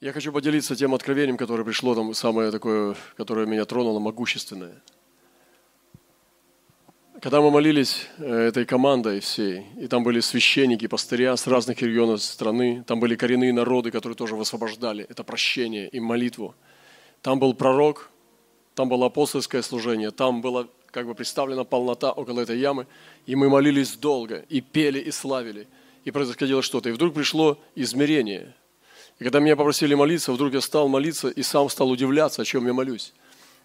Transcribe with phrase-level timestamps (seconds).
[0.00, 4.80] Я хочу поделиться тем откровением, которое пришло там, самое такое, которое меня тронуло, могущественное.
[7.20, 12.22] Когда мы молились э, этой командой всей, и там были священники, пастыря с разных регионов
[12.22, 16.54] страны, там были коренные народы, которые тоже высвобождали это прощение и молитву.
[17.20, 18.08] Там был пророк,
[18.76, 22.86] там было апостольское служение, там была как бы представлена полнота около этой ямы,
[23.26, 25.66] и мы молились долго, и пели, и славили,
[26.04, 26.88] и происходило что-то.
[26.88, 28.54] И вдруг пришло измерение–
[29.18, 32.66] и когда меня попросили молиться, вдруг я стал молиться и сам стал удивляться, о чем
[32.66, 33.12] я молюсь.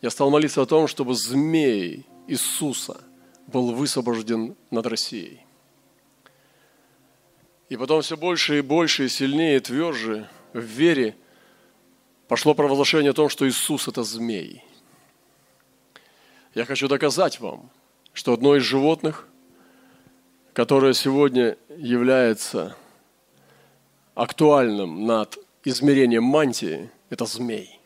[0.00, 3.00] Я стал молиться о том, чтобы змей Иисуса
[3.48, 5.44] был высвобожден над Россией.
[7.68, 11.16] И потом все больше и больше, и сильнее, и тверже в вере
[12.28, 14.64] пошло провозглашение о том, что Иисус– это змей.
[16.54, 17.70] Я хочу доказать вам,
[18.12, 19.28] что одно из животных,
[20.52, 22.76] которое сегодня является
[24.14, 27.80] актуальным над измерением мантии– это змей.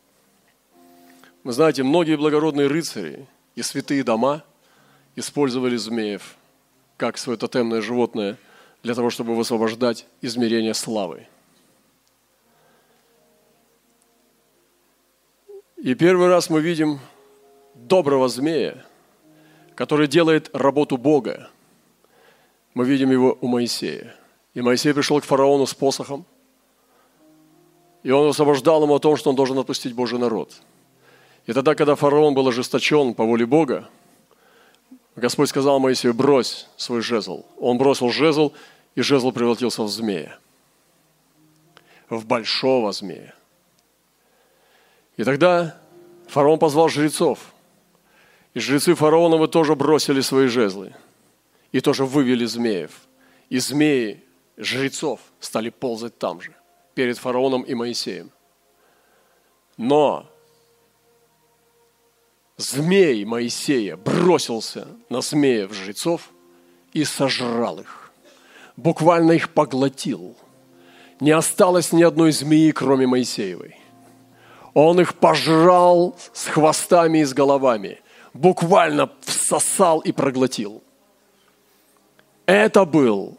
[1.43, 4.45] Вы знаете, многие благородные рыцари и святые дома
[5.17, 6.37] использовали змеев
[6.97, 8.39] как свое тотемное животное
[8.83, 11.27] для того, чтобы высвобождать измерение славы.
[15.77, 16.99] И первый раз мы видим
[17.75, 18.85] доброго змея,
[19.75, 21.51] который делает работу Бога.
[22.73, 24.17] Мы видим его у Моисея–
[24.55, 26.25] и Моисей пришел к фараону с посохом,
[28.03, 30.53] и он освобождал ему о том, что он должен отпустить Божий народ.
[31.47, 33.89] И тогда, когда фараон был ожесточен по воле Бога,
[35.17, 37.45] Господь сказал Моисею, брось свой жезл.
[37.59, 38.53] Он бросил жезл,
[38.95, 40.39] и жезл превратился в змея.
[42.09, 43.35] В большого змея.
[45.17, 45.77] И тогда
[46.29, 47.39] фараон позвал жрецов.
[48.55, 50.95] И жрецы фараоновы тоже бросили свои жезлы.
[51.73, 52.93] И тоже вывели змеев.
[53.49, 54.23] И змеи
[54.57, 56.55] жрецов стали ползать там же,
[56.95, 58.31] перед фараоном и Моисеем.
[59.77, 60.27] Но
[62.57, 66.31] змей Моисея бросился на змеев жрецов
[66.93, 68.13] и сожрал их.
[68.77, 70.37] Буквально их поглотил.
[71.21, 73.77] Не осталось ни одной змеи, кроме Моисеевой.
[74.75, 78.01] Он их пожрал с хвостами и с головами.
[78.33, 80.83] Буквально всосал и проглотил.
[82.47, 83.39] Это был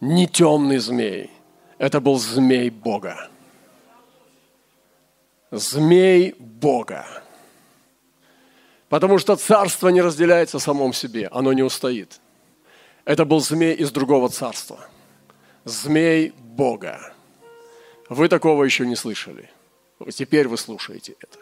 [0.00, 1.30] не темный змей,
[1.78, 3.28] это был змей Бога.
[5.50, 7.06] Змей Бога.
[8.88, 12.20] Потому что царство не разделяется самом себе, оно не устоит.
[13.04, 14.78] Это был змей из другого царства.
[15.64, 17.14] Змей Бога.
[18.08, 19.50] Вы такого еще не слышали.
[20.12, 21.38] Теперь вы слушаете это.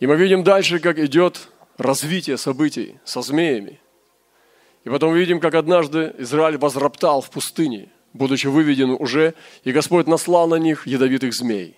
[0.00, 3.80] И мы видим дальше, как идет развитие событий со змеями.
[4.84, 10.48] И потом видим, как однажды Израиль возроптал в пустыне, будучи выведен уже, и Господь наслал
[10.48, 11.76] на них ядовитых змей.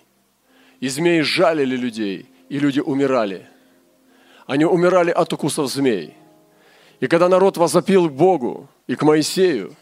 [0.79, 3.47] И змеи жалили людей, и люди умирали.
[4.47, 6.15] Они умирали от укусов змей.
[6.99, 9.75] И когда народ возопил к Богу и к Моисею,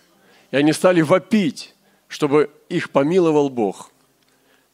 [0.52, 1.76] и они стали вопить,
[2.08, 3.92] чтобы их помиловал Бог,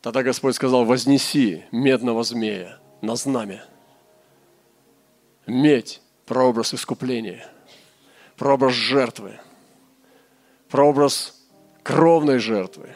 [0.02, 3.64] тогда Господь сказал, вознеси медного змея на знамя.
[5.46, 7.48] Медь– прообраз искупления–
[8.40, 9.38] прообраз жертвы,
[10.70, 11.36] прообраз
[11.84, 12.96] кровной жертвы.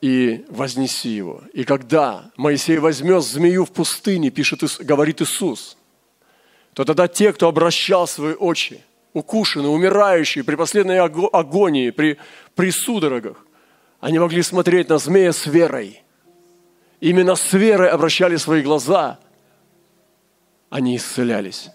[0.00, 1.42] И вознеси его.
[1.54, 5.78] И когда Моисей возьмет змею в пустыне, пишет, говорит Иисус,
[6.74, 8.84] то тогда те, кто обращал свои очи,
[9.14, 12.18] укушенные, умирающие, при последней агонии, при,
[12.54, 13.46] при судорогах,
[14.00, 16.02] они могли смотреть на змея с верой.
[17.00, 19.18] Именно с верой обращали свои глаза.
[20.68, 21.70] Они исцелялись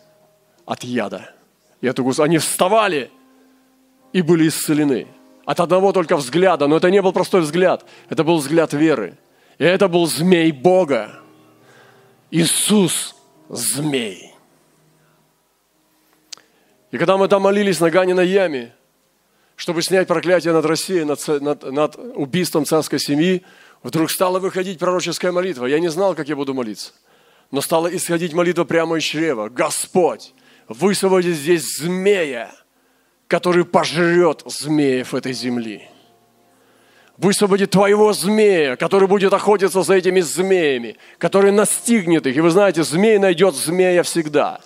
[0.66, 1.34] от яда.
[1.82, 2.24] Эту гусу.
[2.24, 3.10] Они вставали
[4.12, 5.08] и были исцелены.
[5.46, 6.68] От одного только взгляда.
[6.68, 7.86] Но это не был простой взгляд.
[8.10, 9.18] Это был взгляд веры.
[9.58, 11.20] И это был змей Бога.
[12.32, 13.16] Иисус–
[13.50, 14.34] змей.
[16.92, 18.74] И когда мы там молились на Ганиной яме,
[19.56, 23.44] чтобы снять проклятие над Россией, над, над, над убийством царской семьи,
[23.84, 25.66] вдруг стала выходить пророческая молитва.
[25.66, 26.94] Я не знал, как я буду молиться.
[27.52, 29.50] Но стала исходить молитва прямо из чрева.
[29.50, 30.34] Господь,
[30.70, 32.52] высвободит здесь змея,
[33.28, 35.90] который пожрет змеев этой земли.
[37.18, 42.38] Высвободит твоего змея, который будет охотиться за этими змеями, который настигнет их.
[42.38, 44.62] И вы знаете, змей найдет змея всегда.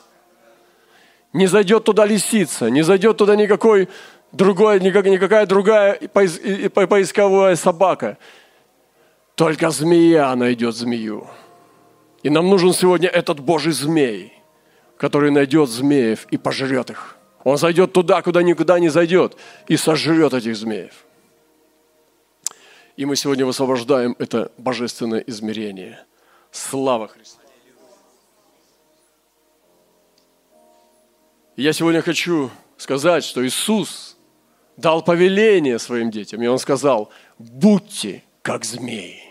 [1.31, 3.89] Не зайдет туда лисица, не зайдет туда никакой
[4.31, 8.19] другой, никак, никакая другая поисковая собака.
[9.33, 11.27] Только змея найдет змею.
[12.21, 14.33] И нам нужен сегодня этот Божий змей–
[14.97, 17.17] который найдет змеев и пожрет их.
[17.43, 19.37] Он зайдет туда, куда никуда не зайдет,
[19.67, 21.05] и сожрет этих змеев.
[22.95, 26.05] И мы сегодня высвобождаем это божественное измерение.
[26.51, 27.39] Слава Христу!
[31.55, 34.17] Я сегодня хочу сказать, что Иисус
[34.77, 39.22] дал повеление своим детям, и Он сказал, будьте как змеи.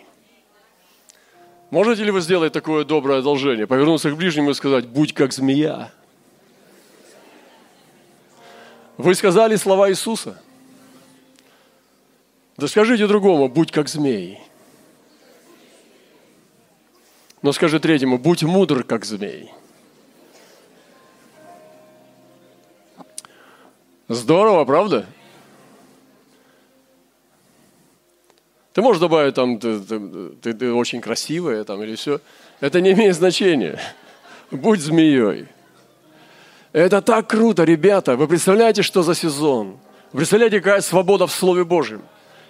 [1.73, 3.67] Можете ли вы сделать такое доброе одолжение?
[3.67, 5.91] Повернуться к ближнему и сказать, будь как змея.
[8.99, 10.39] Вы сказали слова Иисуса.
[12.59, 14.39] Да скажите другому, будь как змей.
[17.41, 19.51] Но скажи третьему, будь мудр, как змей.
[24.09, 25.07] Здорово, правда?
[28.73, 32.21] Ты можешь добавить там, ты, ты, ты очень красивая там или все.
[32.61, 33.79] Это не имеет значения.
[34.51, 35.47] Будь змеей.
[36.73, 38.17] Это так круто, ребята.
[38.17, 39.79] Вы представляете, что за сезон?
[40.13, 42.03] Вы представляете, какая свобода в Слове Божьем?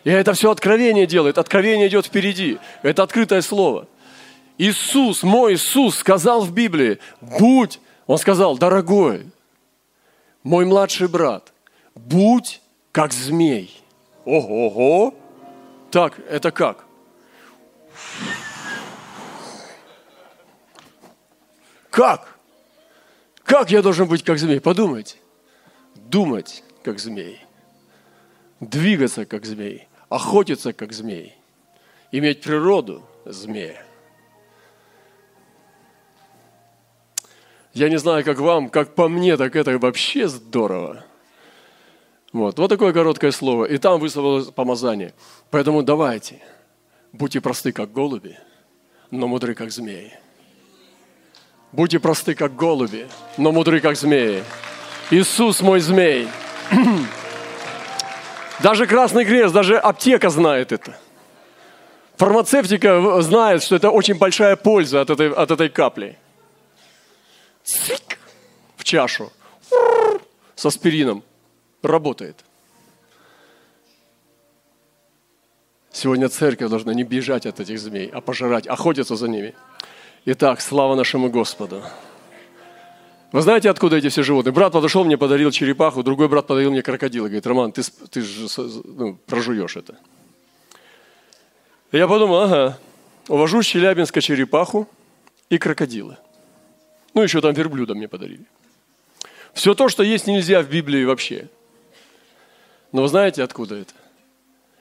[0.04, 1.38] И это все откровение делает.
[1.38, 2.58] Откровение идет впереди.
[2.82, 3.88] Это открытое слово.
[4.58, 9.26] Иисус, мой Иисус, сказал в Библии, будь, Он сказал, дорогой,
[10.44, 11.52] мой младший брат,
[11.94, 12.60] будь
[12.92, 13.82] как змей.
[14.24, 15.14] Ого-го!
[15.92, 16.86] Так, это как?
[21.90, 22.38] Как?
[23.44, 24.58] Как я должен быть как змей?
[24.58, 25.18] Подумайте.
[25.94, 27.44] Думать как змей.
[28.58, 29.86] Двигаться как змей.
[30.08, 31.36] Охотиться как змей.
[32.10, 33.84] Иметь природу змея.
[37.74, 41.04] Я не знаю, как вам, как по мне, так это вообще здорово.
[42.32, 43.66] Вот, вот такое короткое слово.
[43.66, 45.12] И там высвободилось помазание.
[45.50, 46.40] Поэтому давайте,
[47.12, 48.38] будьте просты, как голуби,
[49.10, 50.12] но мудры, как змеи.
[51.72, 53.06] Будьте просты, как голуби,
[53.36, 54.42] но мудры, как змеи.
[55.10, 56.28] Иисус мой змей.
[58.62, 60.96] Даже Красный Крест, даже аптека знает это.
[62.16, 66.16] Фармацевтика знает, что это очень большая польза от этой, от этой капли.
[67.64, 68.18] Цик,
[68.76, 69.32] в чашу
[70.54, 71.24] с аспирином
[71.82, 72.44] работает.
[75.92, 79.54] Сегодня церковь должна не бежать от этих змей, а пожирать, охотиться за ними.
[80.24, 81.82] Итак, слава нашему Господу.
[83.32, 84.52] Вы знаете, откуда эти все животные?
[84.52, 87.26] Брат подошел, мне подарил черепаху, другой брат подарил мне крокодила.
[87.26, 88.46] Говорит, Роман, ты, ты же
[88.84, 89.96] ну, прожуешь это.
[91.92, 92.78] Я подумал, ага,
[93.28, 94.88] увожу с Челябинска черепаху
[95.50, 96.18] и крокодила.
[97.14, 98.46] Ну, еще там верблюда мне подарили.
[99.52, 101.48] Все то, что есть нельзя в Библии вообще–
[102.92, 103.94] но вы знаете, откуда это?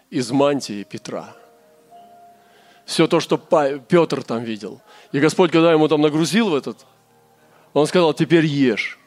[0.09, 1.33] Из мантии Петра.
[2.85, 4.81] Все то, что Петр там видел.
[5.13, 6.85] И Господь, когда ему там нагрузил в этот,
[7.73, 8.99] он сказал, теперь ешь.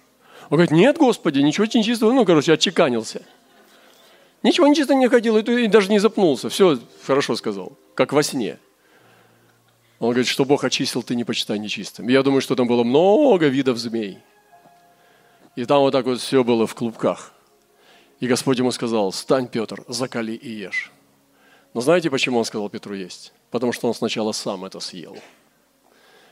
[0.49, 2.13] Он говорит, нет, Господи, ничего нечистого.
[2.13, 3.23] Ну, короче, отчеканился.
[4.43, 6.49] Ничего нечистого не ходил и даже не запнулся.
[6.49, 8.59] Все хорошо сказал, как во сне.
[9.99, 12.09] Он говорит, что Бог очистил, ты не почитай нечистым.
[12.09, 14.19] Я думаю, что там было много видов змей.
[15.57, 17.34] И там вот так вот все было в клубках.
[18.25, 20.91] И Господь ему сказал, стань, Петр, закали и ешь.
[21.75, 23.35] Но знаете, почему он сказал Петру есть?
[23.51, 25.19] Потому что он сначала сам это съел.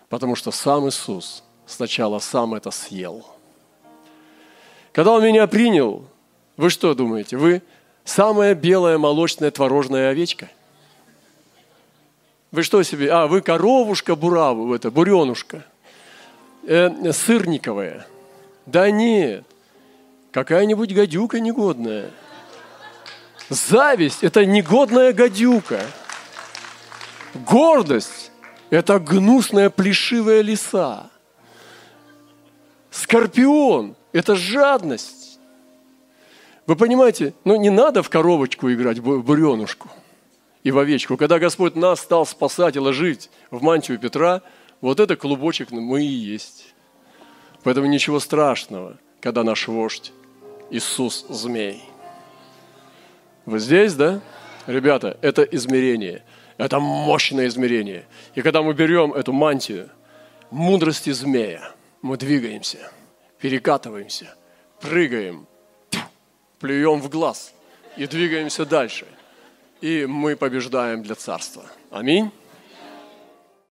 [0.08, 3.26] Потому что сам Иисус сначала сам это съел.
[4.92, 6.06] Когда он меня принял,
[6.56, 7.36] вы что думаете?
[7.36, 7.60] Вы
[8.04, 10.48] самая белая молочная творожная овечка?
[12.52, 13.12] Вы что себе?
[13.12, 15.66] А, вы коровушка бурава, это буренушка,
[16.62, 18.06] э, сырниковая.
[18.64, 19.44] Да нет,
[20.32, 22.10] какая-нибудь гадюка негодная.
[23.48, 25.80] Зависть– это негодная гадюка.
[27.34, 28.32] Гордость–
[28.70, 31.10] это гнусная плешивая лиса.
[32.90, 35.38] Скорпион– это жадность.
[36.66, 39.90] Вы понимаете, ну не надо в коробочку играть, в буренушку
[40.62, 41.16] и в овечку.
[41.16, 44.42] Когда Господь нас стал спасать и ложить в мантию Петра,
[44.80, 46.74] вот это клубочек мы и есть.
[47.64, 50.12] Поэтому ничего страшного, когда наш вождь
[50.72, 51.84] Иисус змей.
[53.44, 54.20] Вы здесь, да?
[54.66, 56.24] Ребята, это измерение.
[56.56, 58.06] Это мощное измерение.
[58.34, 59.90] И когда мы берем эту мантию
[60.50, 62.90] мудрости змея, мы двигаемся,
[63.38, 64.34] перекатываемся,
[64.80, 65.46] прыгаем,
[66.58, 67.52] плюем в глаз
[67.98, 69.06] и двигаемся дальше.
[69.82, 71.64] И мы побеждаем для царства.
[71.90, 72.30] Аминь.